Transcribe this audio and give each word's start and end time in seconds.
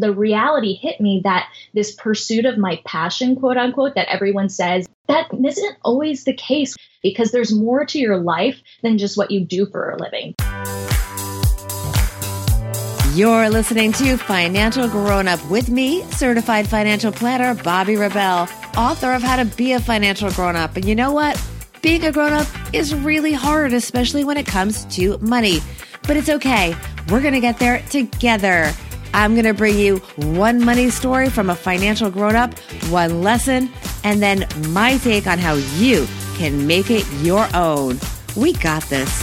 the 0.00 0.12
reality 0.12 0.74
hit 0.74 1.00
me 1.00 1.20
that 1.24 1.48
this 1.72 1.94
pursuit 1.94 2.44
of 2.44 2.58
my 2.58 2.80
passion, 2.84 3.36
quote 3.36 3.56
unquote, 3.56 3.94
that 3.94 4.08
everyone 4.08 4.48
says, 4.48 4.86
that 5.06 5.28
isn't 5.32 5.76
always 5.82 6.24
the 6.24 6.34
case 6.34 6.74
because 7.02 7.30
there's 7.30 7.54
more 7.54 7.84
to 7.86 7.98
your 7.98 8.16
life 8.18 8.60
than 8.82 8.98
just 8.98 9.16
what 9.16 9.30
you 9.30 9.44
do 9.44 9.66
for 9.66 9.90
a 9.90 9.98
living. 9.98 10.34
You're 13.14 13.48
listening 13.48 13.92
to 13.92 14.16
Financial 14.16 14.88
Grown 14.88 15.28
Up 15.28 15.44
with 15.48 15.68
me, 15.68 16.02
certified 16.10 16.66
financial 16.66 17.12
planner 17.12 17.54
Bobbi 17.54 17.96
Rebell, 17.96 18.48
author 18.76 19.12
of 19.12 19.22
How 19.22 19.36
to 19.36 19.44
Be 19.44 19.72
a 19.72 19.80
Financial 19.80 20.30
Grown 20.32 20.56
Up. 20.56 20.74
And 20.74 20.84
you 20.84 20.96
know 20.96 21.12
what? 21.12 21.40
Being 21.80 22.04
a 22.06 22.10
grown 22.10 22.32
up 22.32 22.48
is 22.72 22.94
really 22.94 23.32
hard, 23.32 23.72
especially 23.72 24.24
when 24.24 24.36
it 24.36 24.46
comes 24.46 24.86
to 24.96 25.18
money. 25.18 25.60
But 26.08 26.16
it's 26.16 26.28
okay. 26.28 26.74
We're 27.08 27.20
going 27.20 27.34
to 27.34 27.40
get 27.40 27.58
there 27.58 27.82
together. 27.90 28.72
I'm 29.14 29.34
going 29.34 29.44
to 29.44 29.54
bring 29.54 29.78
you 29.78 29.98
one 30.16 30.64
money 30.64 30.90
story 30.90 31.30
from 31.30 31.48
a 31.48 31.54
financial 31.54 32.10
grown 32.10 32.34
up, 32.34 32.58
one 32.90 33.22
lesson, 33.22 33.70
and 34.02 34.20
then 34.20 34.44
my 34.70 34.96
take 34.98 35.28
on 35.28 35.38
how 35.38 35.54
you 35.54 36.08
can 36.34 36.66
make 36.66 36.90
it 36.90 37.06
your 37.22 37.48
own. 37.54 38.00
We 38.36 38.54
got 38.54 38.82
this. 38.84 39.22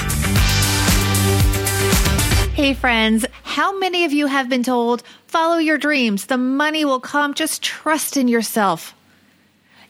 Hey, 2.54 2.74
friends, 2.74 3.26
how 3.44 3.78
many 3.80 4.06
of 4.06 4.14
you 4.14 4.28
have 4.28 4.48
been 4.48 4.64
told, 4.64 5.04
follow 5.28 5.58
your 5.58 5.78
dreams, 5.78 6.28
the 6.28 6.38
money 6.38 6.86
will 6.86 7.02
come, 7.02 7.34
just 7.34 7.62
trust 7.62 8.16
in 8.16 8.30
yourself? 8.30 8.96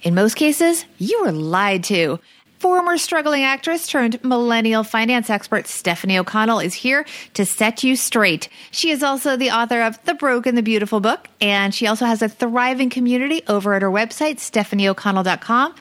In 0.02 0.16
most 0.16 0.33
cases, 0.33 0.83
you 0.97 1.22
were 1.22 1.31
lied 1.31 1.83
to. 1.86 2.20
Former 2.61 2.99
struggling 2.99 3.43
actress 3.43 3.88
turned 3.88 4.23
millennial 4.23 4.83
finance 4.83 5.31
expert 5.31 5.65
Stephanie 5.65 6.19
O'Connell 6.19 6.59
is 6.59 6.75
here 6.75 7.07
to 7.33 7.43
set 7.43 7.83
you 7.83 7.95
straight. 7.95 8.49
She 8.69 8.91
is 8.91 9.02
also 9.02 9.35
the 9.35 9.49
author 9.49 9.81
of 9.81 9.97
The 10.05 10.13
Broke 10.13 10.45
and 10.45 10.55
the 10.55 10.61
Beautiful 10.61 10.99
book, 10.99 11.27
and 11.41 11.73
she 11.73 11.88
also 11.88 12.05
has 12.05 12.21
a 12.21 12.29
thriving 12.29 12.91
community 12.91 13.41
over 13.47 13.73
at 13.73 13.81
her 13.81 13.89
website, 13.89 14.35
stephanieoconnell.com. 14.35 15.73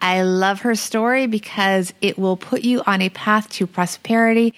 I 0.00 0.22
love 0.22 0.62
her 0.62 0.74
story 0.74 1.26
because 1.26 1.92
it 2.00 2.18
will 2.18 2.38
put 2.38 2.62
you 2.62 2.82
on 2.86 3.02
a 3.02 3.10
path 3.10 3.50
to 3.50 3.66
prosperity 3.66 4.54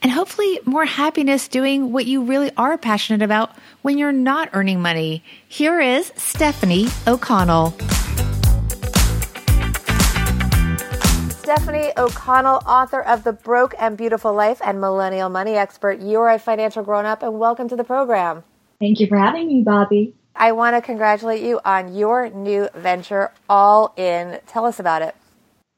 and 0.00 0.10
hopefully 0.10 0.60
more 0.64 0.86
happiness 0.86 1.46
doing 1.46 1.92
what 1.92 2.06
you 2.06 2.22
really 2.22 2.52
are 2.56 2.78
passionate 2.78 3.20
about 3.20 3.54
when 3.82 3.98
you're 3.98 4.12
not 4.12 4.48
earning 4.54 4.80
money. 4.80 5.22
Here 5.46 5.78
is 5.78 6.10
Stephanie 6.16 6.88
O'Connell. 7.06 7.76
Stephanie 11.48 11.92
O'Connell, 11.96 12.60
author 12.66 13.00
of 13.00 13.24
The 13.24 13.32
Broke 13.32 13.74
and 13.78 13.96
Beautiful 13.96 14.34
Life 14.34 14.60
and 14.62 14.82
Millennial 14.82 15.30
Money 15.30 15.54
Expert. 15.54 15.98
You're 15.98 16.28
a 16.28 16.38
financial 16.38 16.82
grown 16.82 17.06
up, 17.06 17.22
and 17.22 17.38
welcome 17.38 17.70
to 17.70 17.74
the 17.74 17.84
program. 17.84 18.44
Thank 18.78 19.00
you 19.00 19.06
for 19.06 19.16
having 19.16 19.46
me, 19.46 19.64
Bobbi. 19.64 20.12
I 20.36 20.52
want 20.52 20.76
to 20.76 20.82
congratulate 20.82 21.42
you 21.42 21.58
on 21.64 21.94
your 21.94 22.28
new 22.28 22.68
venture, 22.74 23.32
All 23.48 23.94
In. 23.96 24.40
Tell 24.46 24.66
us 24.66 24.78
about 24.78 25.00
it. 25.00 25.16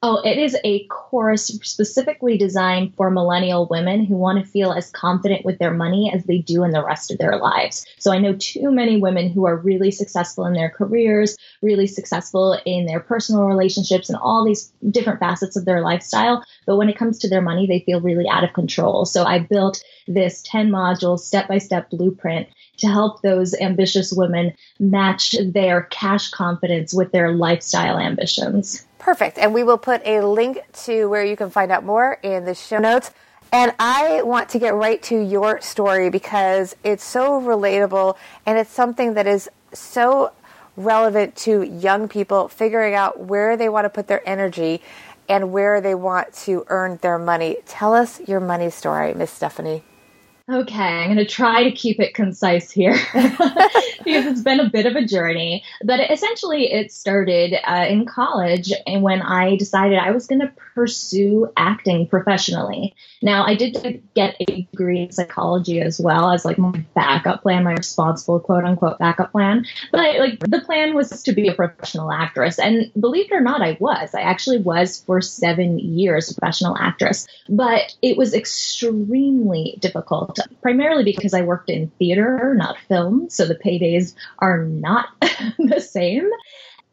Oh, 0.03 0.23
it 0.25 0.39
is 0.39 0.57
a 0.65 0.87
course 0.87 1.49
specifically 1.49 2.39
designed 2.39 2.95
for 2.95 3.11
millennial 3.11 3.67
women 3.71 4.03
who 4.03 4.17
want 4.17 4.43
to 4.43 4.51
feel 4.51 4.73
as 4.73 4.91
confident 4.91 5.45
with 5.45 5.59
their 5.59 5.75
money 5.75 6.11
as 6.11 6.25
they 6.25 6.39
do 6.39 6.65
in 6.65 6.71
the 6.71 6.83
rest 6.83 7.11
of 7.11 7.19
their 7.19 7.37
lives. 7.37 7.85
So 7.99 8.11
I 8.11 8.17
know 8.17 8.35
too 8.35 8.71
many 8.71 8.99
women 8.99 9.29
who 9.29 9.45
are 9.45 9.59
really 9.59 9.91
successful 9.91 10.47
in 10.47 10.55
their 10.55 10.71
careers, 10.71 11.37
really 11.61 11.87
successful 11.87 12.59
in 12.65 12.87
their 12.87 13.01
personal 13.01 13.45
relationships 13.45 14.09
and 14.09 14.19
all 14.19 14.43
these 14.43 14.73
different 14.91 15.21
facets 15.21 15.55
of 15.55 15.67
their 15.67 15.83
lifestyle. 15.83 16.43
But 16.67 16.77
when 16.77 16.89
it 16.89 16.97
comes 16.97 17.19
to 17.19 17.29
their 17.29 17.43
money, 17.43 17.67
they 17.67 17.81
feel 17.81 18.01
really 18.01 18.27
out 18.27 18.43
of 18.43 18.55
control. 18.55 19.05
So 19.05 19.25
I 19.25 19.41
built 19.41 19.85
this 20.09 20.41
10 20.47 20.71
module 20.71 21.21
step 21.21 21.47
by 21.47 21.59
step 21.59 21.91
blueprint 21.91 22.49
to 22.79 22.87
help 22.87 23.21
those 23.21 23.55
ambitious 23.61 24.15
women 24.15 24.55
match 24.79 25.37
their 25.53 25.83
cash 25.83 26.31
confidence 26.31 26.95
with 26.95 27.13
their 27.13 27.33
lifestyle 27.33 27.99
ambitions. 27.99 28.87
Perfect. 29.01 29.39
And 29.39 29.53
we 29.53 29.65
will 29.65 29.79
put 29.79 30.07
a 30.07 30.21
link 30.21 30.61
to 30.85 31.07
where 31.07 31.25
you 31.25 31.37
can 31.37 31.51
find 31.51 31.73
out 31.73 31.85
more 31.85 32.19
in 32.23 32.45
the 32.45 32.55
show 32.55 32.79
notes. 32.79 33.11
And 33.51 33.75
I 33.81 34.23
want 34.23 34.51
to 34.51 34.61
get 34.61 34.75
right 34.75 35.03
to 35.05 35.19
your 35.19 35.61
story 35.61 36.11
because 36.11 36.77
it's 36.85 37.03
so 37.03 37.41
relatable 37.41 38.17
and 38.47 38.59
it's 38.59 38.71
something 38.71 39.15
that 39.15 39.27
is 39.27 39.51
so 39.73 40.33
relevant 40.77 41.35
to 41.37 41.63
young 41.63 42.09
people 42.09 42.47
figuring 42.47 42.95
out 42.95 43.19
where 43.19 43.57
they 43.57 43.69
want 43.69 43.87
to 43.87 43.89
put 43.89 44.07
their 44.07 44.27
energy 44.29 44.81
and 45.29 45.51
where 45.51 45.81
they 45.81 45.95
want 45.95 46.33
to 46.35 46.65
earn 46.69 46.99
their 47.03 47.19
money. 47.19 47.57
Tell 47.67 47.95
us 47.95 48.21
your 48.29 48.41
money 48.41 48.71
story, 48.71 49.15
Miss 49.15 49.31
Stephanie. 49.31 49.83
Okay, 50.49 50.83
I'm 50.83 51.15
going 51.15 51.17
to 51.19 51.25
try 51.25 51.63
to 51.63 51.71
keep 51.71 52.01
it 52.01 52.13
concise 52.13 52.71
here 52.71 52.97
because 54.05 54.27
it's 54.27 54.43
been 54.43 54.61
a 54.61 54.71
bit 54.71 54.87
of 54.87 54.97
a 54.97 55.05
journey. 55.05 55.65
But 55.85 56.11
essentially, 56.11 56.73
it 56.73 56.93
started 56.93 57.55
uh, 57.65 57.87
in 57.89 58.07
college 58.07 58.73
and 58.87 59.03
when 59.03 59.23
I 59.23 59.57
decided 59.57 59.99
I 59.99 60.11
was 60.11 60.27
going 60.27 60.41
to 60.41 60.53
pursue 60.75 61.51
acting 61.57 62.07
professionally. 62.07 62.95
Now, 63.23 63.45
I 63.45 63.55
did 63.55 64.03
get 64.15 64.37
a 64.41 64.45
degree 64.45 65.03
in 65.03 65.13
psychology 65.13 65.81
as 65.81 66.01
well 66.01 66.31
as 66.31 66.45
like 66.45 66.59
my 66.59 66.73
backup 66.95 67.43
plan, 67.43 67.65
my 67.65 67.73
responsible 67.73 68.41
quote 68.41 68.65
unquote 68.65 68.99
backup 68.99 69.33
plan. 69.33 69.67
But 69.93 70.19
like 70.19 70.41
the 70.41 70.61
plan 70.61 70.95
was 70.95 71.23
to 71.23 71.33
be 71.33 71.49
a 71.49 71.55
professional 71.55 72.13
actress, 72.13 72.59
and 72.59 72.91
believe 72.99 73.31
it 73.31 73.35
or 73.35 73.41
not, 73.41 73.63
I 73.63 73.77
was. 73.81 74.15
I 74.15 74.23
actually 74.23 74.59
was 74.59 75.03
for 75.05 75.21
seven 75.21 75.79
years 75.79 76.31
a 76.31 76.35
professional 76.35 76.77
actress, 76.79 77.27
but 77.49 77.95
it 78.03 78.17
was 78.17 78.35
extremely 78.35 79.77
difficult 79.81 80.39
primarily 80.63 81.05
because 81.05 81.35
I 81.35 81.43
worked 81.43 81.71
in 81.71 81.91
theater, 81.99 82.55
not 82.57 82.79
film, 82.89 83.29
so 83.29 83.47
the 83.47 83.55
paydays 83.91 84.15
are 84.39 84.65
not 84.65 85.09
the 85.59 85.81
same. 85.81 86.29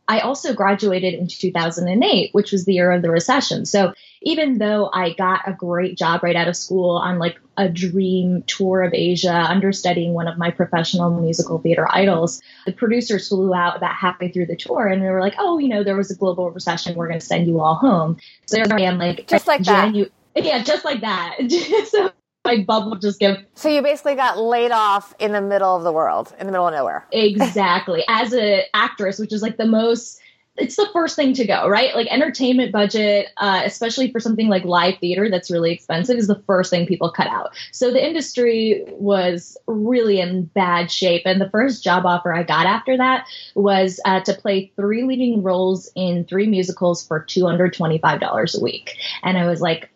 I 0.09 0.21
also 0.21 0.53
graduated 0.53 1.15
in 1.15 1.27
2008, 1.27 2.33
which 2.33 2.53
was 2.53 2.63
the 2.63 2.75
year 2.75 2.91
of 2.93 3.01
the 3.01 3.11
recession. 3.11 3.65
So 3.65 3.93
even 4.21 4.57
though 4.57 4.89
I 4.93 5.13
got 5.13 5.41
a 5.45 5.51
great 5.51 5.97
job 5.97 6.23
right 6.23 6.35
out 6.35 6.47
of 6.47 6.55
school 6.55 6.91
on 6.91 7.19
like 7.19 7.37
a 7.57 7.67
dream 7.67 8.43
tour 8.43 8.83
of 8.83 8.93
Asia, 8.93 9.33
understudying 9.33 10.13
one 10.13 10.29
of 10.29 10.37
my 10.37 10.49
professional 10.49 11.09
musical 11.19 11.59
theater 11.59 11.85
idols, 11.91 12.41
the 12.65 12.71
producers 12.71 13.27
flew 13.27 13.53
out 13.53 13.75
about 13.75 13.95
halfway 13.95 14.31
through 14.31 14.45
the 14.45 14.55
tour 14.55 14.87
and 14.87 15.03
they 15.03 15.09
were 15.09 15.19
like, 15.19 15.35
oh, 15.39 15.57
you 15.57 15.67
know, 15.67 15.83
there 15.83 15.97
was 15.97 16.09
a 16.09 16.15
global 16.15 16.51
recession. 16.51 16.95
We're 16.95 17.09
going 17.09 17.19
to 17.19 17.25
send 17.25 17.45
you 17.45 17.59
all 17.59 17.75
home. 17.75 18.17
So 18.45 18.63
there 18.63 18.77
I 18.77 18.83
am, 18.83 18.99
like, 18.99 19.27
just 19.27 19.45
like 19.45 19.61
Janu- 19.61 20.05
that. 20.05 20.11
Yeah, 20.45 20.61
just 20.61 20.85
like 20.85 21.01
that. 21.01 21.35
so 21.89 22.11
my 22.47 22.63
bubble 22.63 22.95
just 22.95 23.19
get. 23.19 23.45
So 23.55 23.69
you 23.69 23.81
basically 23.81 24.15
got 24.15 24.37
laid 24.37 24.71
off 24.71 25.13
in 25.19 25.31
the 25.33 25.41
middle 25.41 25.75
of 25.75 25.83
the 25.83 25.91
world, 25.91 26.33
in 26.39 26.47
the 26.47 26.51
middle 26.51 26.67
of 26.67 26.73
nowhere. 26.73 27.05
Exactly. 27.11 28.03
As 28.09 28.33
an 28.33 28.61
actress, 28.73 29.19
which 29.19 29.33
is 29.33 29.41
like 29.41 29.57
the 29.57 29.67
most 29.67 30.19
it's 30.57 30.75
the 30.75 30.89
first 30.91 31.15
thing 31.15 31.33
to 31.33 31.45
go, 31.45 31.67
right? 31.69 31.95
Like 31.95 32.07
entertainment 32.07 32.71
budget, 32.71 33.27
uh, 33.37 33.61
especially 33.63 34.11
for 34.11 34.19
something 34.19 34.47
like 34.47 34.65
live 34.65 34.97
theater 34.99 35.29
that's 35.29 35.51
really 35.51 35.71
expensive, 35.71 36.17
is 36.17 36.27
the 36.27 36.41
first 36.47 36.71
thing 36.71 36.87
people 36.87 37.11
cut 37.11 37.27
out. 37.27 37.55
So 37.71 37.91
the 37.91 38.03
industry 38.03 38.83
was 38.87 39.55
really 39.67 40.19
in 40.19 40.45
bad 40.45 40.91
shape. 40.91 41.23
And 41.25 41.39
the 41.39 41.49
first 41.49 41.83
job 41.83 42.05
offer 42.05 42.33
I 42.33 42.43
got 42.43 42.65
after 42.65 42.97
that 42.97 43.27
was 43.55 43.99
uh, 44.05 44.21
to 44.21 44.33
play 44.33 44.71
three 44.75 45.03
leading 45.03 45.43
roles 45.43 45.91
in 45.95 46.25
three 46.25 46.47
musicals 46.47 47.05
for 47.05 47.23
$225 47.23 48.57
a 48.57 48.63
week. 48.63 48.95
And 49.23 49.37
I 49.37 49.47
was 49.47 49.61
like, 49.61 49.91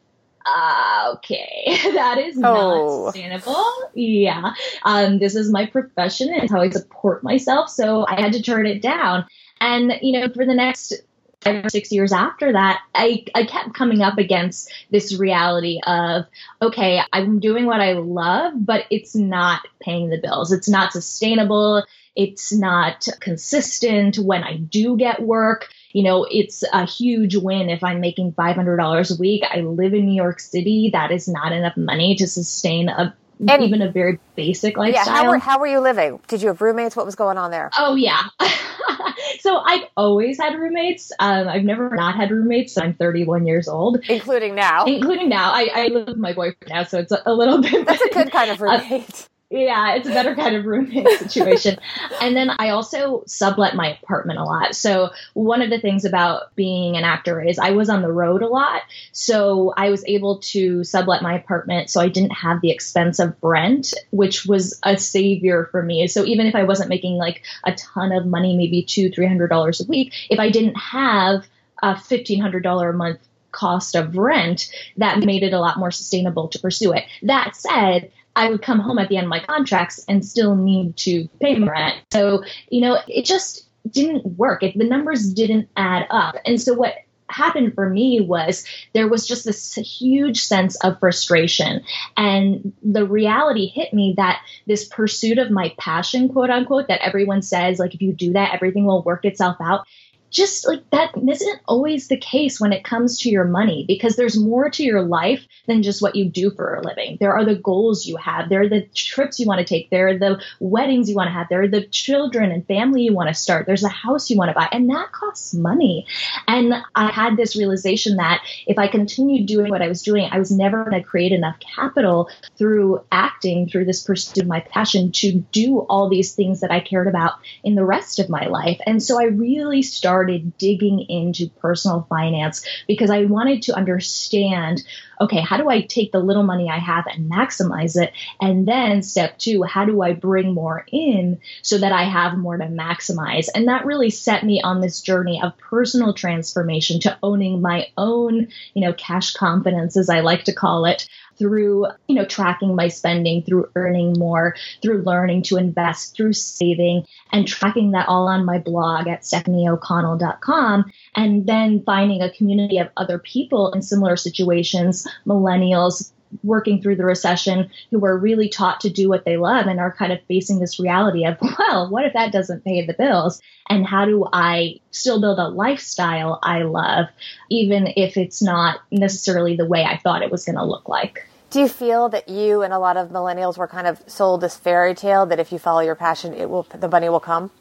uh, 0.45 1.13
okay, 1.15 1.77
that 1.93 2.17
is 2.17 2.37
not 2.37 2.57
oh. 2.57 3.05
sustainable. 3.05 3.65
Yeah. 3.93 4.53
Um, 4.83 5.19
this 5.19 5.35
is 5.35 5.51
my 5.51 5.65
profession 5.65 6.33
and 6.33 6.49
how 6.49 6.61
I 6.61 6.69
support 6.69 7.23
myself. 7.23 7.69
So 7.69 8.05
I 8.07 8.19
had 8.19 8.33
to 8.33 8.41
turn 8.41 8.65
it 8.65 8.81
down. 8.81 9.25
And, 9.59 9.93
you 10.01 10.19
know, 10.19 10.27
for 10.33 10.45
the 10.45 10.53
next 10.53 10.93
five 11.41 11.65
or 11.65 11.69
six 11.69 11.91
years 11.91 12.11
after 12.11 12.53
that, 12.53 12.81
I, 12.95 13.25
I 13.35 13.45
kept 13.45 13.73
coming 13.73 14.01
up 14.01 14.17
against 14.17 14.71
this 14.91 15.17
reality 15.17 15.79
of, 15.85 16.25
okay, 16.61 17.01
I'm 17.11 17.39
doing 17.39 17.65
what 17.65 17.81
I 17.81 17.93
love, 17.93 18.53
but 18.55 18.85
it's 18.89 19.15
not 19.15 19.61
paying 19.81 20.09
the 20.09 20.19
bills. 20.19 20.51
It's 20.51 20.69
not 20.69 20.93
sustainable. 20.93 21.83
It's 22.15 22.53
not 22.53 23.07
consistent 23.19 24.17
when 24.17 24.43
I 24.43 24.57
do 24.57 24.97
get 24.97 25.21
work 25.21 25.69
you 25.93 26.03
know, 26.03 26.25
it's 26.29 26.63
a 26.71 26.85
huge 26.85 27.35
win 27.35 27.69
if 27.69 27.83
I'm 27.83 27.99
making 27.99 28.33
$500 28.33 29.11
a 29.11 29.19
week. 29.19 29.43
I 29.49 29.61
live 29.61 29.93
in 29.93 30.05
New 30.05 30.15
York 30.15 30.39
City. 30.39 30.89
That 30.93 31.11
is 31.11 31.27
not 31.27 31.51
enough 31.51 31.77
money 31.77 32.15
to 32.15 32.27
sustain 32.27 32.89
a 32.89 33.15
and, 33.47 33.63
even 33.63 33.81
a 33.81 33.91
very 33.91 34.19
basic 34.35 34.77
lifestyle. 34.77 35.05
Yeah, 35.05 35.11
how 35.11 35.29
were, 35.29 35.37
how 35.39 35.59
were 35.59 35.67
you 35.67 35.79
living? 35.79 36.19
Did 36.27 36.41
you 36.41 36.49
have 36.49 36.61
roommates? 36.61 36.95
What 36.95 37.05
was 37.05 37.15
going 37.15 37.37
on 37.37 37.51
there? 37.51 37.69
Oh, 37.77 37.95
yeah. 37.95 38.21
so 39.39 39.57
I've 39.57 39.83
always 39.97 40.37
had 40.37 40.53
roommates. 40.55 41.11
Um, 41.19 41.47
I've 41.47 41.63
never 41.63 41.89
not 41.95 42.15
had 42.15 42.31
roommates. 42.31 42.77
I'm 42.77 42.93
31 42.93 43.45
years 43.47 43.67
old, 43.67 43.99
including 44.09 44.55
now. 44.55 44.85
Including 44.85 45.29
now, 45.29 45.51
I, 45.51 45.69
I 45.73 45.87
live 45.87 46.07
with 46.07 46.17
my 46.17 46.33
boyfriend 46.33 46.69
now, 46.69 46.83
so 46.83 46.99
it's 46.99 47.11
a, 47.11 47.21
a 47.25 47.33
little 47.33 47.61
bit. 47.61 47.85
That's 47.85 48.01
a 48.01 48.09
good 48.09 48.31
kind 48.31 48.51
of 48.51 48.61
roommate. 48.61 49.27
Yeah, 49.51 49.95
it's 49.95 50.07
a 50.07 50.11
better 50.11 50.33
kind 50.33 50.55
of 50.55 50.65
roommate 50.65 51.07
situation. 51.19 51.77
and 52.21 52.35
then 52.35 52.51
I 52.57 52.69
also 52.69 53.23
sublet 53.27 53.75
my 53.75 53.97
apartment 53.97 54.39
a 54.39 54.45
lot. 54.45 54.75
So 54.75 55.09
one 55.33 55.61
of 55.61 55.69
the 55.69 55.79
things 55.79 56.05
about 56.05 56.55
being 56.55 56.95
an 56.95 57.03
actor 57.03 57.41
is 57.41 57.59
I 57.59 57.71
was 57.71 57.89
on 57.89 58.01
the 58.01 58.11
road 58.11 58.41
a 58.41 58.47
lot. 58.47 58.83
So 59.11 59.73
I 59.75 59.89
was 59.89 60.05
able 60.07 60.39
to 60.39 60.85
sublet 60.85 61.21
my 61.21 61.35
apartment 61.35 61.89
so 61.89 61.99
I 61.99 62.07
didn't 62.07 62.31
have 62.31 62.61
the 62.61 62.71
expense 62.71 63.19
of 63.19 63.35
rent, 63.41 63.93
which 64.11 64.45
was 64.45 64.79
a 64.83 64.97
savior 64.97 65.67
for 65.69 65.83
me. 65.83 66.07
So 66.07 66.23
even 66.23 66.47
if 66.47 66.55
I 66.55 66.63
wasn't 66.63 66.89
making 66.89 67.17
like 67.17 67.43
a 67.65 67.73
ton 67.73 68.13
of 68.13 68.25
money, 68.25 68.55
maybe 68.55 68.83
two, 68.83 69.11
three 69.11 69.27
hundred 69.27 69.49
dollars 69.49 69.81
a 69.81 69.85
week, 69.85 70.13
if 70.29 70.39
I 70.39 70.49
didn't 70.49 70.75
have 70.75 71.45
a 71.83 71.99
fifteen 71.99 72.39
hundred 72.39 72.63
dollar 72.63 72.91
a 72.91 72.93
month 72.93 73.19
cost 73.51 73.95
of 73.95 74.15
rent, 74.15 74.71
that 74.95 75.19
made 75.19 75.43
it 75.43 75.51
a 75.51 75.59
lot 75.59 75.77
more 75.77 75.91
sustainable 75.91 76.47
to 76.47 76.59
pursue 76.59 76.93
it. 76.93 77.03
That 77.23 77.55
said, 77.55 78.11
I 78.35 78.49
would 78.49 78.61
come 78.61 78.79
home 78.79 78.97
at 78.97 79.09
the 79.09 79.17
end 79.17 79.25
of 79.25 79.29
my 79.29 79.39
contracts 79.39 80.03
and 80.07 80.25
still 80.25 80.55
need 80.55 80.97
to 80.97 81.27
pay 81.39 81.55
my 81.55 81.67
rent. 81.71 81.95
So, 82.11 82.43
you 82.69 82.81
know, 82.81 82.99
it 83.07 83.25
just 83.25 83.67
didn't 83.89 84.25
work. 84.37 84.63
It, 84.63 84.77
the 84.77 84.85
numbers 84.85 85.33
didn't 85.33 85.69
add 85.75 86.07
up. 86.09 86.35
And 86.45 86.61
so 86.61 86.73
what 86.73 86.95
happened 87.27 87.73
for 87.73 87.89
me 87.89 88.21
was 88.21 88.65
there 88.93 89.07
was 89.07 89.27
just 89.27 89.45
this 89.45 89.75
huge 89.75 90.41
sense 90.43 90.75
of 90.83 90.99
frustration. 90.99 91.81
And 92.17 92.73
the 92.83 93.05
reality 93.05 93.67
hit 93.67 93.93
me 93.93 94.15
that 94.17 94.41
this 94.67 94.85
pursuit 94.85 95.37
of 95.37 95.49
my 95.49 95.73
passion, 95.77 96.29
quote 96.29 96.49
unquote, 96.49 96.87
that 96.89 97.01
everyone 97.01 97.41
says, 97.41 97.79
like, 97.79 97.93
if 97.93 98.01
you 98.01 98.13
do 98.13 98.33
that, 98.33 98.53
everything 98.53 98.85
will 98.85 99.03
work 99.03 99.25
itself 99.25 99.57
out 99.61 99.85
just 100.31 100.67
like 100.67 100.89
that 100.91 101.11
isn't 101.15 101.61
always 101.65 102.07
the 102.07 102.17
case 102.17 102.59
when 102.59 102.73
it 102.73 102.83
comes 102.83 103.19
to 103.19 103.29
your 103.29 103.43
money 103.43 103.85
because 103.87 104.15
there's 104.15 104.39
more 104.39 104.69
to 104.69 104.83
your 104.83 105.01
life 105.01 105.45
than 105.67 105.83
just 105.83 106.01
what 106.01 106.15
you 106.15 106.29
do 106.29 106.49
for 106.51 106.75
a 106.75 106.81
living. 106.81 107.17
There 107.19 107.33
are 107.33 107.45
the 107.45 107.55
goals 107.55 108.05
you 108.05 108.15
have, 108.15 108.49
there 108.49 108.61
are 108.61 108.69
the 108.69 108.87
trips 108.95 109.39
you 109.39 109.45
want 109.45 109.59
to 109.59 109.65
take, 109.65 109.89
there 109.89 110.07
are 110.07 110.17
the 110.17 110.41
weddings 110.59 111.09
you 111.09 111.15
want 111.15 111.27
to 111.27 111.33
have, 111.33 111.47
there 111.49 111.61
are 111.61 111.67
the 111.67 111.85
children 111.85 112.51
and 112.51 112.65
family 112.65 113.03
you 113.03 113.13
want 113.13 113.27
to 113.27 113.33
start, 113.33 113.65
there's 113.65 113.83
a 113.83 113.89
house 113.89 114.29
you 114.29 114.37
want 114.37 114.49
to 114.49 114.55
buy, 114.55 114.69
and 114.71 114.89
that 114.89 115.11
costs 115.11 115.53
money. 115.53 116.07
And 116.47 116.73
I 116.95 117.11
had 117.11 117.35
this 117.35 117.57
realization 117.57 118.15
that 118.17 118.41
if 118.65 118.79
I 118.79 118.87
continued 118.87 119.47
doing 119.47 119.69
what 119.69 119.81
I 119.81 119.89
was 119.89 120.01
doing, 120.01 120.29
I 120.31 120.39
was 120.39 120.51
never 120.51 120.85
going 120.85 121.01
to 121.01 121.07
create 121.07 121.33
enough 121.33 121.57
capital 121.59 122.29
through 122.57 123.03
acting, 123.11 123.67
through 123.67 123.85
this 123.85 124.03
pursuit 124.03 124.43
of 124.43 124.47
my 124.47 124.61
passion 124.61 125.11
to 125.11 125.33
do 125.51 125.79
all 125.79 126.09
these 126.09 126.35
things 126.35 126.61
that 126.61 126.71
I 126.71 126.79
cared 126.79 127.07
about 127.07 127.33
in 127.63 127.75
the 127.75 127.85
rest 127.85 128.19
of 128.19 128.29
my 128.29 128.47
life. 128.47 128.79
And 128.85 129.03
so 129.03 129.19
I 129.19 129.25
really 129.25 129.81
started 129.81 130.20
started 130.21 130.55
digging 130.59 130.99
into 131.09 131.49
personal 131.49 132.05
finance 132.07 132.63
because 132.87 133.09
I 133.09 133.25
wanted 133.25 133.63
to 133.63 133.75
understand 133.75 134.83
okay, 135.21 135.39
how 135.39 135.57
do 135.57 135.69
I 135.69 135.81
take 135.81 136.11
the 136.11 136.19
little 136.19 136.43
money 136.43 136.67
I 136.69 136.79
have 136.79 137.05
and 137.05 137.31
maximize 137.31 137.95
it? 137.95 138.11
And 138.41 138.67
then 138.67 139.03
step 139.03 139.37
two, 139.37 139.61
how 139.61 139.85
do 139.85 140.01
I 140.01 140.13
bring 140.13 140.53
more 140.53 140.83
in 140.91 141.39
so 141.61 141.77
that 141.77 141.91
I 141.91 142.05
have 142.05 142.37
more 142.37 142.57
to 142.57 142.65
maximize? 142.65 143.47
And 143.53 143.67
that 143.67 143.85
really 143.85 144.09
set 144.09 144.43
me 144.43 144.61
on 144.61 144.81
this 144.81 145.01
journey 145.01 145.39
of 145.41 145.57
personal 145.59 146.13
transformation 146.13 146.99
to 147.01 147.19
owning 147.21 147.61
my 147.61 147.89
own, 147.97 148.47
you 148.73 148.81
know, 148.81 148.93
cash 148.93 149.33
confidence, 149.33 149.95
as 149.95 150.09
I 150.09 150.21
like 150.21 150.45
to 150.45 150.53
call 150.53 150.85
it, 150.85 151.07
through, 151.41 151.87
you 152.07 152.13
know, 152.13 152.25
tracking 152.25 152.75
my 152.75 152.87
spending, 152.87 153.41
through 153.41 153.67
earning 153.75 154.13
more, 154.19 154.55
through 154.83 155.01
learning 155.01 155.41
to 155.41 155.57
invest, 155.57 156.15
through 156.15 156.33
saving, 156.33 157.03
and 157.31 157.47
tracking 157.47 157.91
that 157.91 158.07
all 158.07 158.27
on 158.27 158.45
my 158.45 158.59
blog 158.59 159.07
at 159.07 159.23
stephanieoconnell.com. 159.23 160.91
And 161.15 161.47
then 161.47 161.81
finding 161.83 162.21
a 162.21 162.31
community 162.31 162.77
of 162.77 162.89
other 162.95 163.17
people 163.17 163.71
in 163.71 163.81
similar 163.81 164.15
situations, 164.17 165.07
millennials, 165.25 166.11
working 166.43 166.81
through 166.81 166.95
the 166.95 167.05
recession 167.05 167.69
who 167.89 167.99
were 167.99 168.17
really 168.17 168.47
taught 168.47 168.79
to 168.81 168.89
do 168.89 169.09
what 169.09 169.25
they 169.25 169.35
love 169.35 169.65
and 169.65 169.79
are 169.79 169.91
kind 169.91 170.13
of 170.13 170.19
facing 170.27 170.59
this 170.59 170.79
reality 170.79 171.25
of, 171.25 171.37
well, 171.59 171.89
what 171.89 172.05
if 172.05 172.13
that 172.13 172.31
doesn't 172.31 172.63
pay 172.63 172.85
the 172.85 172.93
bills? 172.93 173.41
And 173.67 173.85
how 173.85 174.05
do 174.05 174.27
I 174.31 174.79
still 174.91 175.19
build 175.19 175.39
a 175.39 175.49
lifestyle 175.49 176.39
I 176.43 176.61
love, 176.61 177.07
even 177.49 177.87
if 177.97 178.15
it's 178.15 178.43
not 178.43 178.79
necessarily 178.91 179.55
the 179.55 179.65
way 179.65 179.83
I 179.83 179.97
thought 179.97 180.21
it 180.21 180.31
was 180.31 180.45
going 180.45 180.57
to 180.57 180.63
look 180.63 180.87
like? 180.87 181.27
Do 181.51 181.59
you 181.59 181.67
feel 181.67 182.07
that 182.09 182.29
you 182.29 182.61
and 182.61 182.71
a 182.71 182.79
lot 182.79 182.95
of 182.95 183.09
millennials 183.09 183.57
were 183.57 183.67
kind 183.67 183.85
of 183.85 184.01
sold 184.07 184.39
this 184.39 184.55
fairy 184.55 184.95
tale 184.95 185.25
that 185.25 185.37
if 185.37 185.51
you 185.51 185.59
follow 185.59 185.81
your 185.81 185.95
passion, 185.95 186.33
it 186.33 186.49
will 186.49 186.63
the 186.63 186.87
money 186.87 187.09
will 187.09 187.19
come? 187.19 187.51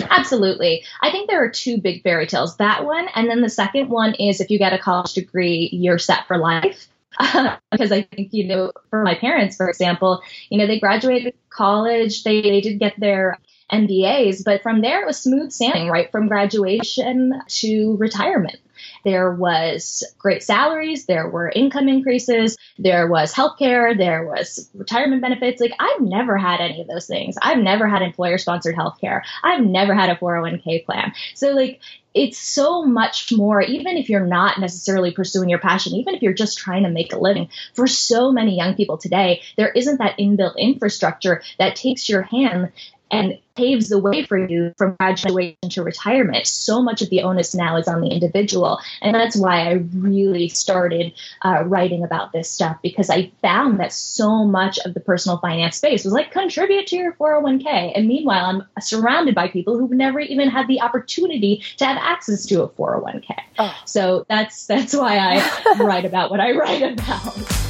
Absolutely. 0.00 0.82
I 1.02 1.10
think 1.10 1.28
there 1.28 1.44
are 1.44 1.50
two 1.50 1.78
big 1.78 2.02
fairy 2.02 2.26
tales. 2.26 2.56
That 2.56 2.86
one, 2.86 3.06
and 3.14 3.28
then 3.28 3.42
the 3.42 3.50
second 3.50 3.90
one 3.90 4.14
is 4.14 4.40
if 4.40 4.50
you 4.50 4.58
get 4.58 4.72
a 4.72 4.78
college 4.78 5.12
degree, 5.12 5.68
you're 5.72 5.98
set 5.98 6.26
for 6.26 6.38
life. 6.38 6.88
because 7.70 7.92
I 7.92 8.02
think, 8.02 8.32
you 8.32 8.46
know, 8.46 8.72
for 8.90 9.04
my 9.04 9.14
parents, 9.14 9.56
for 9.56 9.68
example, 9.68 10.22
you 10.48 10.58
know, 10.58 10.66
they 10.66 10.80
graduated 10.80 11.34
college, 11.50 12.24
they, 12.24 12.40
they 12.42 12.60
did 12.60 12.78
get 12.80 12.98
their 12.98 13.38
MBAs, 13.72 14.44
but 14.44 14.62
from 14.62 14.80
there 14.80 15.02
it 15.02 15.06
was 15.06 15.18
smooth 15.20 15.50
sailing, 15.50 15.88
right? 15.88 16.10
From 16.10 16.28
graduation 16.28 17.40
to 17.46 17.96
retirement. 17.96 18.58
There 19.04 19.32
was 19.32 20.04
great 20.18 20.42
salaries, 20.42 21.06
there 21.06 21.28
were 21.28 21.48
income 21.48 21.88
increases, 21.88 22.56
there 22.78 23.06
was 23.06 23.32
healthcare, 23.32 23.96
there 23.96 24.26
was 24.26 24.68
retirement 24.74 25.22
benefits. 25.22 25.60
Like 25.60 25.74
I've 25.78 26.00
never 26.00 26.36
had 26.36 26.60
any 26.60 26.80
of 26.80 26.88
those 26.88 27.06
things. 27.06 27.36
I've 27.40 27.58
never 27.58 27.88
had 27.88 28.02
employer 28.02 28.38
sponsored 28.38 28.76
healthcare. 28.76 29.22
I've 29.42 29.62
never 29.62 29.94
had 29.94 30.10
a 30.10 30.16
401k 30.16 30.84
plan. 30.84 31.12
So 31.34 31.50
like 31.50 31.80
it's 32.14 32.38
so 32.38 32.84
much 32.84 33.32
more, 33.32 33.60
even 33.60 33.96
if 33.96 34.08
you're 34.08 34.24
not 34.24 34.60
necessarily 34.60 35.10
pursuing 35.10 35.48
your 35.48 35.58
passion, 35.58 35.94
even 35.94 36.14
if 36.14 36.22
you're 36.22 36.32
just 36.32 36.58
trying 36.58 36.84
to 36.84 36.90
make 36.90 37.12
a 37.12 37.18
living. 37.18 37.48
For 37.74 37.88
so 37.88 38.30
many 38.30 38.56
young 38.56 38.76
people 38.76 38.98
today, 38.98 39.42
there 39.56 39.70
isn't 39.70 39.98
that 39.98 40.18
inbuilt 40.18 40.56
infrastructure 40.56 41.42
that 41.58 41.74
takes 41.74 42.08
your 42.08 42.22
hand 42.22 42.70
and 43.10 43.38
paves 43.56 43.88
the 43.88 43.98
way 43.98 44.24
for 44.24 44.36
you 44.36 44.72
from 44.76 44.96
graduation 44.98 45.56
to 45.70 45.82
retirement. 45.82 46.46
So 46.46 46.82
much 46.82 47.02
of 47.02 47.10
the 47.10 47.22
onus 47.22 47.54
now 47.54 47.76
is 47.76 47.86
on 47.86 48.00
the 48.00 48.08
individual. 48.08 48.80
And 49.00 49.14
that's 49.14 49.36
why 49.36 49.68
I 49.68 49.84
really 49.94 50.48
started 50.48 51.12
uh, 51.42 51.62
writing 51.64 52.02
about 52.02 52.32
this 52.32 52.50
stuff 52.50 52.76
because 52.82 53.10
I 53.10 53.30
found 53.42 53.78
that 53.78 53.92
so 53.92 54.44
much 54.44 54.78
of 54.84 54.94
the 54.94 55.00
personal 55.00 55.38
finance 55.38 55.76
space 55.76 56.04
was 56.04 56.12
like 56.12 56.32
contribute 56.32 56.88
to 56.88 56.96
your 56.96 57.12
401k. 57.12 57.92
And 57.94 58.08
meanwhile, 58.08 58.46
I'm 58.46 58.82
surrounded 58.82 59.34
by 59.34 59.48
people 59.48 59.78
who've 59.78 59.90
never 59.90 60.18
even 60.18 60.48
had 60.50 60.66
the 60.66 60.80
opportunity 60.80 61.62
to 61.76 61.84
have 61.84 61.98
access 61.98 62.44
to 62.46 62.62
a 62.62 62.68
401k. 62.68 63.36
Oh. 63.58 63.74
So 63.84 64.26
that's 64.28 64.66
that's 64.66 64.94
why 64.94 65.18
I 65.18 65.76
write 65.78 66.04
about 66.04 66.30
what 66.30 66.40
I 66.40 66.52
write 66.52 66.82
about. 66.82 67.63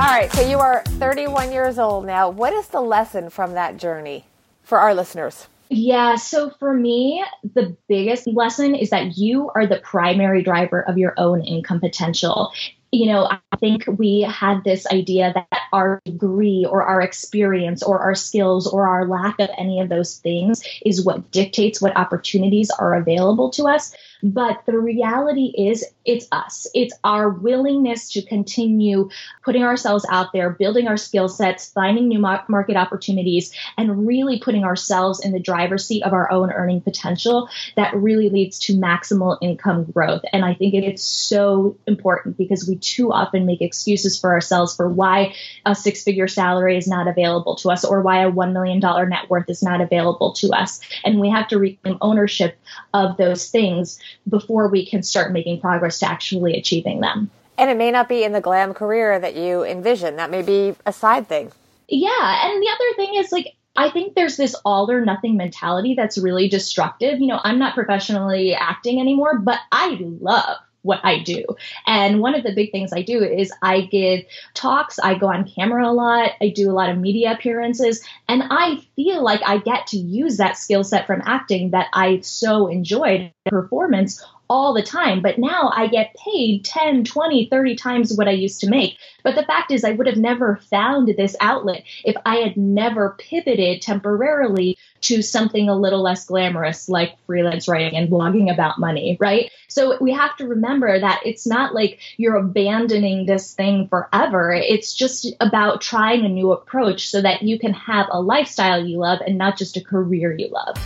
All 0.00 0.06
right, 0.06 0.32
so 0.32 0.40
you 0.40 0.58
are 0.58 0.82
31 0.82 1.52
years 1.52 1.78
old 1.78 2.06
now. 2.06 2.30
What 2.30 2.54
is 2.54 2.68
the 2.68 2.80
lesson 2.80 3.28
from 3.28 3.52
that 3.52 3.76
journey 3.76 4.24
for 4.62 4.78
our 4.78 4.94
listeners? 4.94 5.46
Yeah, 5.68 6.16
so 6.16 6.48
for 6.58 6.72
me, 6.72 7.22
the 7.44 7.76
biggest 7.86 8.26
lesson 8.26 8.74
is 8.74 8.88
that 8.90 9.18
you 9.18 9.50
are 9.54 9.66
the 9.66 9.78
primary 9.80 10.42
driver 10.42 10.80
of 10.80 10.96
your 10.96 11.12
own 11.18 11.44
income 11.44 11.80
potential. 11.80 12.50
You 12.90 13.12
know, 13.12 13.28
I 13.30 13.56
think 13.58 13.84
we 13.98 14.22
had 14.22 14.64
this 14.64 14.86
idea 14.86 15.34
that 15.34 15.60
our 15.70 16.00
degree 16.06 16.66
or 16.68 16.82
our 16.82 17.02
experience 17.02 17.82
or 17.82 17.98
our 17.98 18.14
skills 18.14 18.66
or 18.66 18.88
our 18.88 19.06
lack 19.06 19.38
of 19.38 19.50
any 19.58 19.80
of 19.80 19.90
those 19.90 20.16
things 20.16 20.62
is 20.84 21.04
what 21.04 21.30
dictates 21.30 21.82
what 21.82 21.94
opportunities 21.94 22.70
are 22.70 22.94
available 22.94 23.50
to 23.50 23.68
us. 23.68 23.94
But 24.22 24.62
the 24.64 24.78
reality 24.78 25.52
is, 25.56 25.84
it's 26.10 26.26
us. 26.32 26.66
It's 26.74 26.94
our 27.04 27.30
willingness 27.30 28.10
to 28.12 28.22
continue 28.22 29.10
putting 29.44 29.62
ourselves 29.62 30.04
out 30.10 30.32
there, 30.32 30.50
building 30.50 30.88
our 30.88 30.96
skill 30.96 31.28
sets, 31.28 31.70
finding 31.70 32.08
new 32.08 32.18
market 32.18 32.76
opportunities, 32.76 33.52
and 33.78 34.08
really 34.08 34.40
putting 34.40 34.64
ourselves 34.64 35.24
in 35.24 35.30
the 35.30 35.38
driver's 35.38 35.86
seat 35.86 36.02
of 36.02 36.12
our 36.12 36.30
own 36.32 36.50
earning 36.50 36.80
potential 36.80 37.48
that 37.76 37.94
really 37.94 38.28
leads 38.28 38.58
to 38.58 38.74
maximal 38.74 39.38
income 39.40 39.84
growth. 39.84 40.22
And 40.32 40.44
I 40.44 40.54
think 40.54 40.74
it's 40.74 41.04
so 41.04 41.76
important 41.86 42.36
because 42.36 42.66
we 42.68 42.76
too 42.76 43.12
often 43.12 43.46
make 43.46 43.62
excuses 43.62 44.18
for 44.18 44.32
ourselves 44.32 44.74
for 44.74 44.88
why 44.88 45.34
a 45.64 45.76
six 45.76 46.02
figure 46.02 46.26
salary 46.26 46.76
is 46.76 46.88
not 46.88 47.06
available 47.06 47.54
to 47.56 47.70
us 47.70 47.84
or 47.84 48.02
why 48.02 48.24
a 48.24 48.32
$1 48.32 48.52
million 48.52 48.80
net 48.80 49.30
worth 49.30 49.48
is 49.48 49.62
not 49.62 49.80
available 49.80 50.32
to 50.32 50.48
us. 50.48 50.80
And 51.04 51.20
we 51.20 51.30
have 51.30 51.46
to 51.48 51.58
reclaim 51.58 51.98
ownership 52.00 52.58
of 52.92 53.16
those 53.16 53.48
things 53.48 54.00
before 54.28 54.68
we 54.68 54.86
can 54.86 55.02
start 55.02 55.32
making 55.32 55.60
progress 55.60 55.99
to 56.00 56.06
actually 56.06 56.56
achieving 56.56 57.00
them. 57.00 57.30
And 57.56 57.70
it 57.70 57.76
may 57.76 57.90
not 57.90 58.08
be 58.08 58.24
in 58.24 58.32
the 58.32 58.40
glam 58.40 58.74
career 58.74 59.18
that 59.18 59.36
you 59.36 59.64
envision. 59.64 60.16
That 60.16 60.30
may 60.30 60.42
be 60.42 60.74
a 60.86 60.92
side 60.92 61.28
thing. 61.28 61.52
Yeah. 61.88 62.46
And 62.46 62.62
the 62.62 62.68
other 62.68 62.96
thing 62.96 63.14
is 63.16 63.32
like, 63.32 63.54
I 63.76 63.90
think 63.90 64.14
there's 64.14 64.36
this 64.36 64.54
all 64.64 64.90
or 64.90 65.04
nothing 65.04 65.36
mentality 65.36 65.94
that's 65.94 66.18
really 66.18 66.48
destructive. 66.48 67.20
You 67.20 67.28
know, 67.28 67.40
I'm 67.42 67.58
not 67.58 67.74
professionally 67.74 68.54
acting 68.54 69.00
anymore, 69.00 69.38
but 69.38 69.58
I 69.70 69.98
love 70.00 70.56
what 70.82 71.00
I 71.04 71.22
do. 71.22 71.44
And 71.86 72.20
one 72.20 72.34
of 72.34 72.42
the 72.42 72.54
big 72.54 72.72
things 72.72 72.92
I 72.92 73.02
do 73.02 73.22
is 73.22 73.52
I 73.62 73.82
give 73.82 74.24
talks, 74.54 74.98
I 74.98 75.14
go 75.14 75.28
on 75.28 75.48
camera 75.48 75.86
a 75.86 75.92
lot, 75.92 76.32
I 76.40 76.48
do 76.48 76.70
a 76.70 76.72
lot 76.72 76.88
of 76.88 76.98
media 76.98 77.32
appearances, 77.32 78.02
and 78.28 78.42
I 78.50 78.80
feel 78.96 79.22
like 79.22 79.42
I 79.44 79.58
get 79.58 79.86
to 79.88 79.98
use 79.98 80.38
that 80.38 80.56
skill 80.56 80.82
set 80.82 81.06
from 81.06 81.22
acting 81.24 81.70
that 81.70 81.88
I 81.92 82.20
so 82.20 82.68
enjoyed 82.68 83.32
performance 83.46 84.24
all 84.50 84.74
the 84.74 84.82
time. 84.82 85.22
But 85.22 85.38
now 85.38 85.72
I 85.74 85.86
get 85.86 86.14
paid 86.16 86.64
10, 86.64 87.04
20, 87.04 87.46
30 87.48 87.76
times 87.76 88.12
what 88.16 88.28
I 88.28 88.32
used 88.32 88.60
to 88.60 88.68
make. 88.68 88.98
But 89.22 89.36
the 89.36 89.44
fact 89.44 89.70
is, 89.70 89.84
I 89.84 89.92
would 89.92 90.08
have 90.08 90.16
never 90.16 90.56
found 90.56 91.08
this 91.08 91.36
outlet 91.40 91.84
if 92.04 92.16
I 92.26 92.36
had 92.36 92.56
never 92.56 93.16
pivoted 93.18 93.80
temporarily 93.80 94.76
to 95.02 95.22
something 95.22 95.68
a 95.68 95.78
little 95.78 96.02
less 96.02 96.26
glamorous 96.26 96.88
like 96.88 97.16
freelance 97.26 97.68
writing 97.68 97.96
and 97.96 98.10
blogging 98.10 98.52
about 98.52 98.78
money, 98.78 99.16
right? 99.20 99.50
So 99.68 99.96
we 100.00 100.12
have 100.12 100.36
to 100.38 100.46
remember 100.46 100.98
that 100.98 101.20
it's 101.24 101.46
not 101.46 101.74
like 101.74 102.00
you're 102.16 102.36
abandoning 102.36 103.26
this 103.26 103.54
thing 103.54 103.88
forever. 103.88 104.52
It's 104.52 104.94
just 104.94 105.32
about 105.40 105.80
trying 105.80 106.24
a 106.24 106.28
new 106.28 106.52
approach 106.52 107.08
so 107.08 107.22
that 107.22 107.42
you 107.42 107.58
can 107.58 107.72
have 107.72 108.08
a 108.10 108.20
lifestyle 108.20 108.84
you 108.84 108.98
love 108.98 109.20
and 109.26 109.38
not 109.38 109.56
just 109.56 109.76
a 109.76 109.80
career 109.80 110.34
you 110.36 110.48
love. 110.48 110.76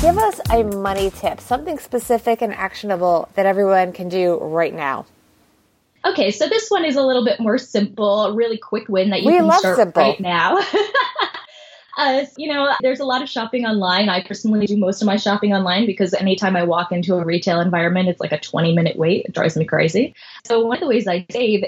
Give 0.00 0.16
us 0.16 0.40
a 0.48 0.62
money 0.62 1.10
tip, 1.10 1.40
something 1.40 1.76
specific 1.76 2.40
and 2.40 2.54
actionable 2.54 3.28
that 3.34 3.46
everyone 3.46 3.92
can 3.92 4.08
do 4.08 4.38
right 4.38 4.72
now. 4.72 5.06
Okay, 6.04 6.30
so 6.30 6.48
this 6.48 6.68
one 6.68 6.84
is 6.84 6.94
a 6.94 7.02
little 7.02 7.24
bit 7.24 7.40
more 7.40 7.58
simple, 7.58 8.26
a 8.26 8.32
really 8.32 8.58
quick 8.58 8.88
win 8.88 9.10
that 9.10 9.22
you 9.22 9.32
we 9.32 9.36
can 9.36 9.50
start 9.58 9.76
simple. 9.76 10.00
right 10.00 10.20
now. 10.20 10.56
uh, 11.98 12.24
you 12.36 12.46
know, 12.46 12.72
there's 12.80 13.00
a 13.00 13.04
lot 13.04 13.22
of 13.22 13.28
shopping 13.28 13.66
online. 13.66 14.08
I 14.08 14.22
personally 14.22 14.66
do 14.66 14.76
most 14.76 15.02
of 15.02 15.06
my 15.06 15.16
shopping 15.16 15.52
online 15.52 15.84
because 15.84 16.14
anytime 16.14 16.54
I 16.54 16.62
walk 16.62 16.92
into 16.92 17.16
a 17.16 17.24
retail 17.24 17.60
environment, 17.60 18.08
it's 18.08 18.20
like 18.20 18.30
a 18.30 18.38
20 18.38 18.76
minute 18.76 18.96
wait. 18.96 19.24
It 19.24 19.34
drives 19.34 19.56
me 19.56 19.64
crazy. 19.64 20.14
So 20.46 20.64
one 20.64 20.76
of 20.76 20.80
the 20.82 20.88
ways 20.88 21.08
I 21.08 21.26
save 21.32 21.64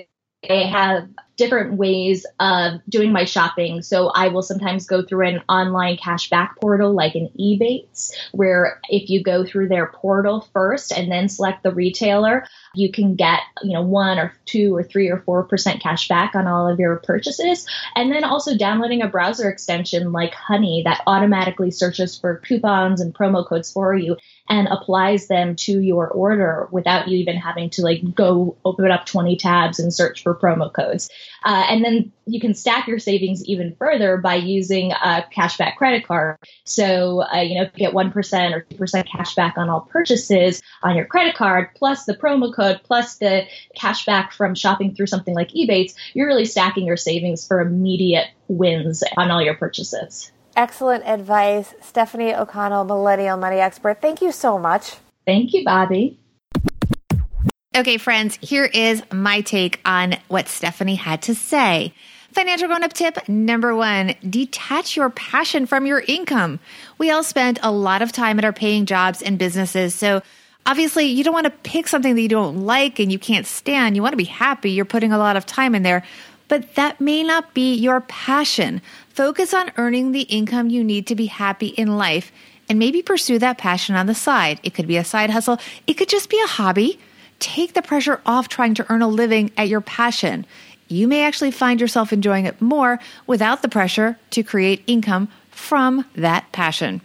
I 0.48 0.54
have 0.54 1.08
different 1.40 1.78
ways 1.78 2.26
of 2.38 2.82
doing 2.86 3.12
my 3.12 3.24
shopping. 3.24 3.80
So 3.80 4.08
I 4.08 4.28
will 4.28 4.42
sometimes 4.42 4.86
go 4.86 5.02
through 5.02 5.26
an 5.26 5.42
online 5.48 5.96
cashback 5.96 6.50
portal 6.60 6.92
like 6.92 7.14
an 7.14 7.30
Ebates, 7.40 8.12
where 8.32 8.78
if 8.90 9.08
you 9.08 9.22
go 9.22 9.42
through 9.42 9.68
their 9.68 9.86
portal 9.86 10.46
first 10.52 10.92
and 10.92 11.10
then 11.10 11.30
select 11.30 11.62
the 11.62 11.72
retailer, 11.72 12.46
you 12.74 12.92
can 12.92 13.14
get, 13.16 13.40
you 13.62 13.72
know, 13.72 13.80
one 13.80 14.18
or 14.18 14.34
two 14.44 14.76
or 14.76 14.82
three 14.82 15.08
or 15.08 15.22
four 15.22 15.44
percent 15.44 15.82
cash 15.82 16.08
back 16.08 16.34
on 16.34 16.46
all 16.46 16.68
of 16.68 16.78
your 16.78 16.96
purchases. 16.96 17.66
And 17.96 18.12
then 18.12 18.22
also 18.22 18.54
downloading 18.54 19.00
a 19.00 19.08
browser 19.08 19.48
extension 19.48 20.12
like 20.12 20.34
Honey 20.34 20.82
that 20.84 21.00
automatically 21.06 21.70
searches 21.70 22.18
for 22.18 22.36
coupons 22.36 23.00
and 23.00 23.14
promo 23.14 23.46
codes 23.48 23.72
for 23.72 23.94
you 23.94 24.18
and 24.50 24.68
applies 24.68 25.28
them 25.28 25.56
to 25.56 25.80
your 25.80 26.08
order 26.08 26.68
without 26.70 27.08
you 27.08 27.16
even 27.16 27.36
having 27.36 27.70
to 27.70 27.82
like 27.82 28.02
go 28.14 28.58
open 28.64 28.90
up 28.90 29.06
20 29.06 29.36
tabs 29.36 29.78
and 29.78 29.94
search 29.94 30.22
for 30.22 30.34
promo 30.34 30.70
codes. 30.70 31.08
Uh, 31.44 31.64
and 31.68 31.84
then 31.84 32.12
you 32.26 32.40
can 32.40 32.54
stack 32.54 32.86
your 32.86 32.98
savings 32.98 33.44
even 33.44 33.74
further 33.76 34.16
by 34.16 34.34
using 34.34 34.92
a 34.92 35.24
cashback 35.34 35.76
credit 35.76 36.06
card. 36.06 36.36
So, 36.64 37.22
uh, 37.32 37.40
you 37.40 37.56
know, 37.56 37.62
if 37.62 37.72
you 37.74 37.78
get 37.78 37.94
1% 37.94 38.54
or 38.54 38.66
2% 38.70 39.08
cashback 39.08 39.56
on 39.56 39.68
all 39.68 39.82
purchases 39.82 40.62
on 40.82 40.96
your 40.96 41.06
credit 41.06 41.34
card, 41.34 41.70
plus 41.74 42.04
the 42.04 42.14
promo 42.14 42.54
code, 42.54 42.80
plus 42.84 43.16
the 43.16 43.46
cashback 43.76 44.32
from 44.32 44.54
shopping 44.54 44.94
through 44.94 45.06
something 45.06 45.34
like 45.34 45.50
Ebates, 45.50 45.94
you're 46.14 46.26
really 46.26 46.44
stacking 46.44 46.86
your 46.86 46.96
savings 46.96 47.46
for 47.46 47.60
immediate 47.60 48.28
wins 48.48 49.02
on 49.16 49.30
all 49.30 49.42
your 49.42 49.54
purchases. 49.54 50.30
Excellent 50.56 51.04
advice. 51.06 51.74
Stephanie 51.80 52.34
O'Connell, 52.34 52.84
Millennial 52.84 53.36
Money 53.36 53.58
Expert. 53.58 54.02
Thank 54.02 54.20
you 54.20 54.32
so 54.32 54.58
much. 54.58 54.96
Thank 55.26 55.52
you, 55.52 55.64
Bobbi. 55.64 56.16
Okay, 57.72 57.98
friends, 57.98 58.36
here 58.42 58.64
is 58.64 59.00
my 59.12 59.42
take 59.42 59.78
on 59.84 60.16
what 60.26 60.48
Stephanie 60.48 60.96
had 60.96 61.22
to 61.22 61.36
say. 61.36 61.94
Financial 62.32 62.66
grown 62.66 62.82
up 62.82 62.92
tip 62.92 63.28
number 63.28 63.76
one 63.76 64.16
detach 64.28 64.96
your 64.96 65.08
passion 65.10 65.66
from 65.66 65.86
your 65.86 66.00
income. 66.00 66.58
We 66.98 67.12
all 67.12 67.22
spend 67.22 67.60
a 67.62 67.70
lot 67.70 68.02
of 68.02 68.10
time 68.10 68.40
at 68.40 68.44
our 68.44 68.52
paying 68.52 68.86
jobs 68.86 69.22
and 69.22 69.38
businesses. 69.38 69.94
So, 69.94 70.20
obviously, 70.66 71.06
you 71.06 71.22
don't 71.22 71.32
want 71.32 71.44
to 71.44 71.52
pick 71.62 71.86
something 71.86 72.16
that 72.16 72.20
you 72.20 72.28
don't 72.28 72.66
like 72.66 72.98
and 72.98 73.12
you 73.12 73.20
can't 73.20 73.46
stand. 73.46 73.94
You 73.94 74.02
want 74.02 74.14
to 74.14 74.16
be 74.16 74.24
happy. 74.24 74.72
You're 74.72 74.84
putting 74.84 75.12
a 75.12 75.18
lot 75.18 75.36
of 75.36 75.46
time 75.46 75.76
in 75.76 75.84
there, 75.84 76.02
but 76.48 76.74
that 76.74 77.00
may 77.00 77.22
not 77.22 77.54
be 77.54 77.76
your 77.76 78.00
passion. 78.00 78.82
Focus 79.10 79.54
on 79.54 79.70
earning 79.76 80.10
the 80.10 80.22
income 80.22 80.70
you 80.70 80.82
need 80.82 81.06
to 81.06 81.14
be 81.14 81.26
happy 81.26 81.68
in 81.68 81.96
life 81.96 82.32
and 82.68 82.80
maybe 82.80 83.00
pursue 83.00 83.38
that 83.38 83.58
passion 83.58 83.94
on 83.94 84.06
the 84.06 84.14
side. 84.14 84.58
It 84.64 84.74
could 84.74 84.88
be 84.88 84.96
a 84.96 85.04
side 85.04 85.30
hustle, 85.30 85.60
it 85.86 85.94
could 85.94 86.08
just 86.08 86.28
be 86.28 86.40
a 86.42 86.48
hobby 86.48 86.98
take 87.40 87.74
the 87.74 87.82
pressure 87.82 88.20
off 88.24 88.48
trying 88.48 88.74
to 88.74 88.86
earn 88.92 89.02
a 89.02 89.08
living 89.08 89.50
at 89.56 89.68
your 89.68 89.80
passion. 89.80 90.46
You 90.88 91.08
may 91.08 91.24
actually 91.24 91.50
find 91.50 91.80
yourself 91.80 92.12
enjoying 92.12 92.46
it 92.46 92.60
more 92.60 93.00
without 93.26 93.62
the 93.62 93.68
pressure 93.68 94.18
to 94.30 94.42
create 94.42 94.84
income 94.86 95.28
from 95.50 96.04
that 96.14 96.50
passion. 96.52 97.00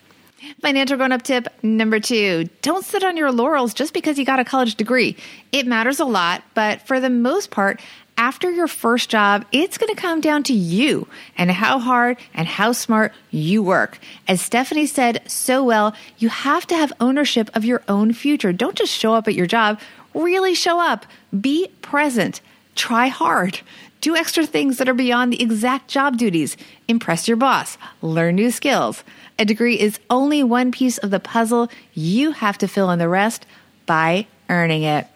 Financial 0.61 0.97
grown 0.97 1.11
up 1.11 1.23
tip 1.23 1.47
number 1.63 1.99
two 1.99 2.49
don't 2.61 2.85
sit 2.85 3.03
on 3.03 3.17
your 3.17 3.31
laurels 3.31 3.73
just 3.73 3.93
because 3.93 4.19
you 4.19 4.25
got 4.25 4.39
a 4.39 4.45
college 4.45 4.75
degree. 4.75 5.15
It 5.51 5.65
matters 5.65 5.99
a 5.99 6.05
lot, 6.05 6.43
but 6.53 6.81
for 6.83 6.99
the 6.99 7.09
most 7.09 7.49
part, 7.49 7.81
after 8.17 8.49
your 8.49 8.67
first 8.67 9.09
job, 9.09 9.45
it's 9.51 9.77
going 9.77 9.93
to 9.93 10.01
come 10.01 10.21
down 10.21 10.43
to 10.43 10.53
you 10.53 11.07
and 11.37 11.51
how 11.51 11.79
hard 11.79 12.17
and 12.33 12.47
how 12.47 12.71
smart 12.71 13.13
you 13.31 13.61
work. 13.61 13.99
As 14.27 14.41
Stephanie 14.41 14.85
said 14.85 15.21
so 15.27 15.63
well, 15.63 15.93
you 16.17 16.29
have 16.29 16.65
to 16.67 16.75
have 16.75 16.93
ownership 16.99 17.49
of 17.53 17.65
your 17.65 17.83
own 17.87 18.13
future. 18.13 18.53
Don't 18.53 18.77
just 18.77 18.93
show 18.93 19.13
up 19.13 19.27
at 19.27 19.35
your 19.35 19.47
job 19.47 19.79
Really 20.15 20.55
show 20.55 20.79
up. 20.79 21.05
Be 21.39 21.67
present. 21.81 22.41
Try 22.74 23.07
hard. 23.07 23.60
Do 24.01 24.15
extra 24.15 24.45
things 24.45 24.77
that 24.77 24.89
are 24.89 24.93
beyond 24.93 25.34
the 25.34 25.41
exact 25.41 25.88
job 25.88 26.17
duties. 26.17 26.57
Impress 26.88 27.27
your 27.27 27.38
boss. 27.38 27.77
Learn 28.01 28.36
new 28.36 28.51
skills. 28.51 29.03
A 29.38 29.45
degree 29.45 29.79
is 29.79 30.00
only 30.10 30.43
one 30.43 30.72
piece 30.72 30.98
of 30.98 31.12
the 31.12 31.19
puzzle. 31.19 31.69
You 31.93 32.31
have 32.31 32.57
to 32.60 32.67
fill 32.67 32.91
in 32.91 33.00
the 33.00 33.10
rest 33.10 33.45
by 33.86 34.27
earning 34.50 34.84
it. 34.84 35.07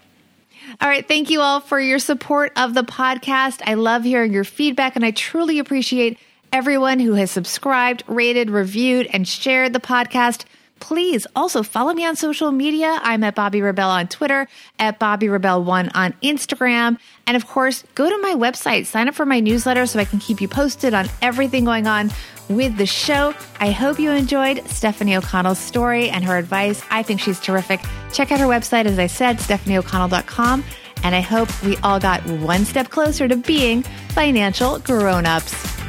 All 0.82 0.90
right. 0.90 1.08
Thank 1.08 1.30
you 1.30 1.42
all 1.42 1.60
for 1.60 1.80
your 1.80 2.00
support 2.00 2.52
of 2.56 2.74
the 2.74 2.84
podcast. 2.84 3.62
I 3.66 3.76
love 3.76 4.04
hearing 4.04 4.34
your 4.34 4.44
feedback 4.44 4.96
and 4.96 5.06
I 5.06 5.12
truly 5.12 5.60
appreciate 5.60 6.18
everyone 6.52 7.00
who 7.00 7.14
has 7.14 7.32
subscribed, 7.32 8.04
rated, 8.08 8.50
reviewed, 8.50 9.08
and 9.14 9.28
shared 9.28 9.74
the 9.74 9.80
podcast. 9.80 10.46
Please 10.80 11.28
also 11.36 11.64
follow 11.64 11.94
me 11.94 12.06
on 12.06 12.16
social 12.16 12.52
media. 12.52 13.00
I'm 13.02 13.24
at 13.24 13.36
Bobbi 13.36 13.62
Rebell 13.62 13.90
on 13.90 14.08
Twitter, 14.08 14.48
at 14.78 15.00
Bobbi 15.00 15.30
Rebell1 15.30 15.92
on 15.94 16.14
Instagram. 16.24 16.98
And 17.28 17.36
of 17.36 17.48
course, 17.48 17.84
go 17.96 18.10
to 18.10 18.18
my 18.22 18.34
website, 18.34 18.86
sign 18.86 19.08
up 19.08 19.16
for 19.16 19.26
my 19.26 19.40
newsletter 19.40 19.86
so 19.86 20.00
I 20.00 20.06
can 20.06 20.20
keep 20.20 20.42
you 20.42 20.48
posted 20.48 20.94
on 20.94 21.08
everything 21.22 21.66
going 21.66 21.88
on 21.88 22.12
with 22.50 22.78
the 22.78 22.86
show. 22.86 23.34
I 23.60 23.72
hope 23.72 24.00
you 24.00 24.12
enjoyed 24.12 24.66
Stephanie 24.68 25.16
O'Connell's 25.16 25.60
story 25.60 26.10
and 26.10 26.24
her 26.24 26.38
advice. 26.38 26.82
I 26.90 27.04
think 27.04 27.20
she's 27.20 27.40
terrific. 27.40 27.82
Check 28.14 28.32
out 28.32 28.40
her 28.40 28.48
website, 28.48 28.86
as 28.86 28.98
I 28.98 29.08
said, 29.08 29.38
stephanieoconnell.com. 29.38 30.64
And 31.04 31.16
I 31.16 31.22
hope 31.22 31.50
we 31.64 31.78
all 31.78 32.00
got 32.00 32.26
one 32.26 32.66
step 32.66 32.90
closer 32.90 33.28
to 33.28 33.36
being 33.36 33.84
financial 34.10 34.80
grown 34.80 35.26
ups. 35.26 35.89